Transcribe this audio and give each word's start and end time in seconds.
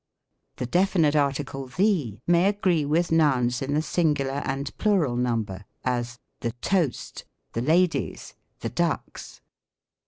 The 0.55 0.65
definite 0.65 1.15
article 1.15 1.69
ihe 1.77 2.21
may 2.25 2.47
agree 2.47 2.85
with 2.85 3.11
nouns 3.11 3.61
in 3.61 3.75
the 3.75 3.83
singular 3.83 4.41
and 4.45 4.75
plural 4.79 5.15
number: 5.15 5.63
as," 5.83 6.17
The 6.41 6.53
toast, 6.53 7.23
the 7.53 7.61
ladies, 7.61 8.33
the 8.61 8.69
ducks." 8.69 9.41